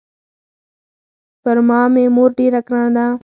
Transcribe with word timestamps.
پر 1.43 1.57
ما 1.67 1.79
مې 1.93 2.05
مور 2.15 2.29
ډېره 2.37 2.59
ګرانه 2.67 3.03
ده. 3.05 3.07